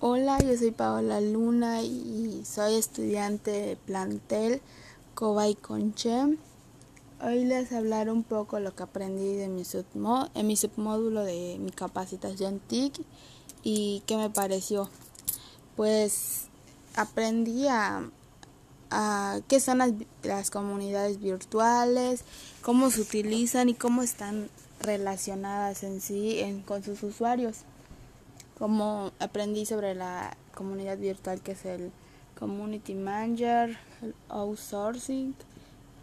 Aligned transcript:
Hola, 0.00 0.38
yo 0.40 0.56
soy 0.58 0.72
Paola 0.72 1.20
Luna 1.20 1.80
y 1.82 2.42
soy 2.44 2.74
estudiante 2.74 3.52
de 3.52 3.76
plantel 3.76 4.60
Cobay 5.14 5.54
Conche. 5.54 6.36
Hoy 7.22 7.44
les 7.44 7.72
hablaré 7.72 8.10
un 8.10 8.24
poco 8.24 8.58
lo 8.58 8.74
que 8.74 8.82
aprendí 8.82 9.36
de 9.36 9.48
mi 9.48 9.62
en 10.34 10.46
mi 10.46 10.56
submódulo 10.56 11.22
de 11.22 11.58
mi 11.60 11.70
capacitación 11.70 12.60
TIC 12.66 13.00
y 13.62 14.02
qué 14.06 14.16
me 14.16 14.30
pareció. 14.30 14.90
Pues 15.76 16.48
aprendí 16.96 17.68
a, 17.68 18.10
qué 19.48 19.60
son 19.60 19.78
las, 20.24 20.50
comunidades 20.50 21.20
virtuales, 21.20 22.24
cómo 22.62 22.90
se 22.90 23.00
utilizan 23.00 23.68
y 23.68 23.74
cómo 23.74 24.02
están 24.02 24.50
relacionadas 24.80 25.84
en 25.84 26.00
sí 26.00 26.62
con 26.66 26.82
sus 26.82 27.02
usuarios 27.04 27.58
como 28.58 29.12
aprendí 29.18 29.66
sobre 29.66 29.94
la 29.94 30.36
comunidad 30.54 30.98
virtual 30.98 31.40
que 31.40 31.52
es 31.52 31.64
el 31.64 31.90
Community 32.38 32.94
Manager, 32.94 33.76
el 34.02 34.14
Outsourcing 34.28 35.34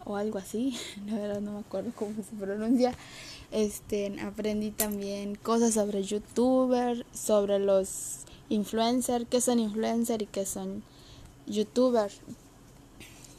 o 0.04 0.16
algo 0.16 0.38
así, 0.38 0.76
la 1.06 1.16
verdad 1.16 1.40
no 1.40 1.52
me 1.52 1.60
acuerdo 1.60 1.92
cómo 1.94 2.14
se 2.16 2.36
pronuncia. 2.36 2.94
Este, 3.50 4.18
aprendí 4.20 4.70
también 4.70 5.34
cosas 5.34 5.74
sobre 5.74 6.02
youtuber, 6.02 7.04
sobre 7.12 7.58
los 7.58 8.20
influencers, 8.48 9.26
qué 9.28 9.40
son 9.40 9.58
influencers 9.58 10.22
y 10.22 10.26
qué 10.26 10.46
son 10.46 10.82
youtubers. 11.46 12.20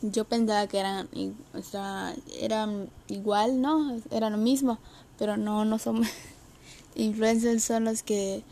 Yo 0.02 0.26
pensaba 0.26 0.68
que 0.68 0.80
eran, 0.80 1.10
o 1.54 1.62
sea, 1.62 2.14
eran 2.40 2.90
igual, 3.08 3.62
¿no? 3.62 3.98
Eran 4.12 4.34
lo 4.34 4.38
mismo, 4.38 4.78
pero 5.18 5.38
no, 5.38 5.66
no 5.66 5.80
son 5.80 6.04
influencers, 6.96 7.64
son 7.64 7.86
los 7.86 8.04
que 8.04 8.44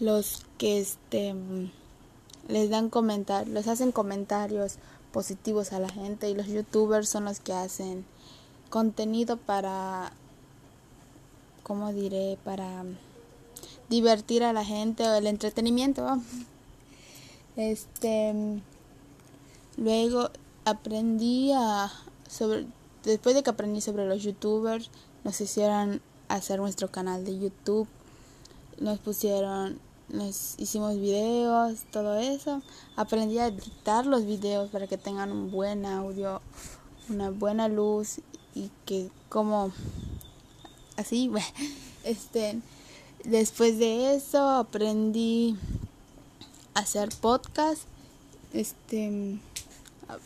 los 0.00 0.46
que 0.58 0.80
este 0.80 1.34
les 2.48 2.70
dan 2.70 2.88
comentarios, 2.90 3.52
les 3.52 3.68
hacen 3.68 3.92
comentarios 3.92 4.76
positivos 5.12 5.72
a 5.72 5.78
la 5.78 5.88
gente 5.88 6.28
y 6.28 6.34
los 6.34 6.46
youtubers 6.46 7.08
son 7.08 7.26
los 7.26 7.38
que 7.40 7.52
hacen 7.52 8.04
contenido 8.70 9.36
para 9.36 10.12
¿cómo 11.62 11.92
diré? 11.92 12.38
para 12.44 12.84
divertir 13.88 14.42
a 14.42 14.52
la 14.52 14.64
gente 14.64 15.06
o 15.08 15.14
el 15.14 15.26
entretenimiento. 15.26 16.18
Este 17.56 18.34
luego 19.76 20.30
aprendí 20.64 21.52
a 21.52 21.92
sobre 22.28 22.66
después 23.04 23.34
de 23.34 23.42
que 23.42 23.50
aprendí 23.50 23.80
sobre 23.80 24.06
los 24.06 24.22
youtubers 24.22 24.90
nos 25.24 25.40
hicieron 25.40 26.00
hacer 26.28 26.58
nuestro 26.58 26.90
canal 26.90 27.24
de 27.24 27.38
YouTube 27.38 27.88
nos 28.80 28.98
pusieron 28.98 29.78
nos 30.12 30.54
hicimos 30.58 30.98
videos, 30.98 31.80
todo 31.90 32.18
eso. 32.18 32.62
Aprendí 32.96 33.38
a 33.38 33.46
editar 33.46 34.06
los 34.06 34.24
videos 34.26 34.70
para 34.70 34.86
que 34.86 34.98
tengan 34.98 35.30
un 35.32 35.50
buen 35.50 35.86
audio, 35.86 36.40
una 37.08 37.30
buena 37.30 37.68
luz 37.68 38.20
y 38.54 38.70
que 38.84 39.10
como 39.28 39.72
así, 40.96 41.30
este 42.04 42.60
después 43.24 43.78
de 43.78 44.14
eso 44.14 44.48
aprendí 44.48 45.56
a 46.74 46.80
hacer 46.80 47.10
podcast, 47.20 47.82
este 48.52 49.38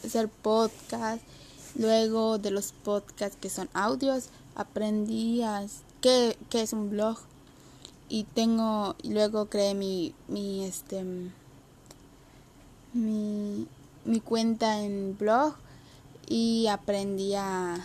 hacer 0.02 0.28
podcast. 0.28 1.22
Luego 1.76 2.38
de 2.38 2.52
los 2.52 2.70
podcasts 2.70 3.36
que 3.40 3.50
son 3.50 3.68
audios, 3.74 4.28
aprendí 4.54 5.42
a 5.42 5.66
qué, 6.00 6.38
qué 6.48 6.62
es 6.62 6.72
un 6.72 6.90
blog 6.90 7.18
y 8.08 8.24
tengo 8.24 8.96
luego 9.02 9.46
creé 9.46 9.74
mi 9.74 10.14
mi 10.28 10.64
este 10.64 11.04
mi, 12.92 13.66
mi 14.04 14.20
cuenta 14.20 14.80
en 14.80 15.16
blog 15.18 15.54
y 16.28 16.68
aprendí 16.68 17.34
a 17.34 17.84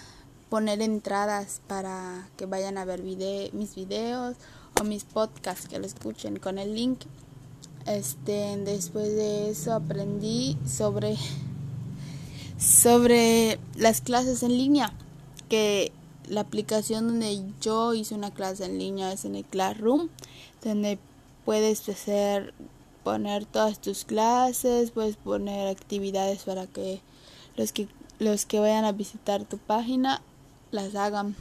poner 0.49 0.81
entradas 0.81 1.61
para 1.67 2.27
que 2.37 2.45
vayan 2.45 2.77
a 2.77 2.85
ver 2.85 3.01
mis 3.03 3.75
videos 3.75 4.35
o 4.79 4.83
mis 4.83 5.03
podcasts 5.03 5.67
que 5.67 5.79
lo 5.79 5.85
escuchen 5.85 6.37
con 6.37 6.57
el 6.57 6.75
link. 6.75 7.01
Este 7.85 8.57
después 8.57 9.15
de 9.15 9.49
eso 9.49 9.73
aprendí 9.73 10.57
sobre 10.65 11.17
sobre 12.57 13.59
las 13.75 14.01
clases 14.01 14.43
en 14.43 14.57
línea 14.57 14.93
que 15.47 15.91
la 16.29 16.41
aplicación 16.41 17.07
donde 17.07 17.43
yo 17.59 17.93
hice 17.93 18.15
una 18.15 18.31
clase 18.31 18.65
en 18.65 18.77
línea 18.77 19.11
es 19.11 19.25
en 19.25 19.35
el 19.35 19.45
Classroom, 19.45 20.09
donde 20.63 20.99
puedes 21.43 21.87
hacer 21.89 22.53
poner 23.03 23.45
todas 23.45 23.79
tus 23.79 24.05
clases, 24.05 24.91
puedes 24.91 25.17
poner 25.17 25.67
actividades 25.67 26.43
para 26.43 26.67
que 26.67 27.01
los 27.55 27.71
que 27.71 27.87
los 28.19 28.45
que 28.45 28.59
vayan 28.59 28.85
a 28.85 28.91
visitar 28.91 29.45
tu 29.45 29.57
página 29.57 30.21
las 30.71 30.95
hagan. 30.95 31.35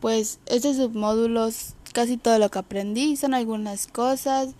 Pues 0.00 0.40
estos 0.46 0.76
submódulos, 0.76 1.74
casi 1.92 2.16
todo 2.16 2.38
lo 2.38 2.50
que 2.50 2.58
aprendí, 2.58 3.16
son 3.16 3.32
algunas 3.32 3.86
cosas. 3.86 4.50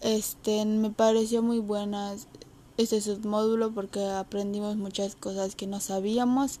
Este 0.00 0.64
me 0.64 0.90
pareció 0.90 1.42
muy 1.42 1.58
buenas 1.58 2.28
este 2.76 3.00
submódulo 3.00 3.72
porque 3.72 4.04
aprendimos 4.04 4.76
muchas 4.76 5.14
cosas 5.14 5.54
que 5.54 5.66
no 5.66 5.80
sabíamos 5.80 6.58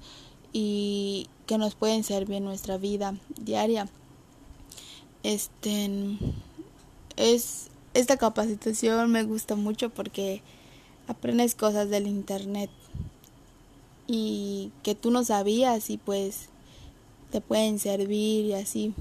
y 0.52 1.28
que 1.46 1.58
nos 1.58 1.74
pueden 1.74 2.04
servir 2.04 2.36
en 2.36 2.44
nuestra 2.44 2.78
vida 2.78 3.14
diaria. 3.40 3.88
Este 5.22 5.90
es 7.16 7.68
esta 7.94 8.16
capacitación 8.16 9.10
me 9.10 9.22
gusta 9.22 9.54
mucho 9.54 9.90
porque 9.90 10.42
aprendes 11.08 11.54
cosas 11.54 11.90
del 11.90 12.06
internet 12.06 12.70
y 14.06 14.72
que 14.82 14.94
tú 14.94 15.10
no 15.10 15.24
sabías 15.24 15.90
y 15.90 15.98
pues 15.98 16.48
te 17.30 17.40
pueden 17.40 17.78
servir 17.78 18.46
y 18.46 18.54
así. 18.54 18.94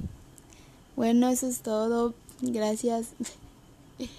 Bueno, 0.95 1.29
eso 1.29 1.47
es 1.47 1.61
todo. 1.61 2.13
Gracias. 2.41 3.09